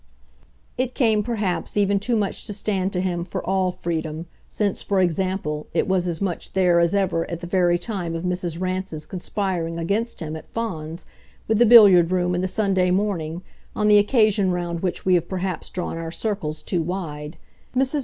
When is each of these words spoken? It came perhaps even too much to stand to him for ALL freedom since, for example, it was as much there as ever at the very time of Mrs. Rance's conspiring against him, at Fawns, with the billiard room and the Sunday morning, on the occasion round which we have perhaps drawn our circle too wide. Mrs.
It 0.79 0.95
came 0.95 1.21
perhaps 1.21 1.77
even 1.77 1.99
too 1.99 2.15
much 2.15 2.47
to 2.47 2.53
stand 2.53 2.91
to 2.93 3.01
him 3.01 3.23
for 3.23 3.45
ALL 3.45 3.71
freedom 3.71 4.25
since, 4.49 4.81
for 4.81 4.99
example, 4.99 5.67
it 5.75 5.87
was 5.87 6.07
as 6.07 6.19
much 6.19 6.53
there 6.53 6.79
as 6.79 6.95
ever 6.95 7.29
at 7.29 7.41
the 7.41 7.45
very 7.45 7.77
time 7.77 8.15
of 8.15 8.23
Mrs. 8.23 8.59
Rance's 8.59 9.05
conspiring 9.05 9.77
against 9.77 10.19
him, 10.19 10.35
at 10.35 10.49
Fawns, 10.49 11.05
with 11.47 11.59
the 11.59 11.67
billiard 11.67 12.09
room 12.11 12.33
and 12.33 12.43
the 12.43 12.47
Sunday 12.47 12.89
morning, 12.89 13.43
on 13.75 13.89
the 13.89 13.99
occasion 13.99 14.49
round 14.49 14.79
which 14.79 15.05
we 15.05 15.13
have 15.13 15.29
perhaps 15.29 15.69
drawn 15.69 15.99
our 15.99 16.11
circle 16.11 16.51
too 16.55 16.81
wide. 16.81 17.37
Mrs. 17.75 17.99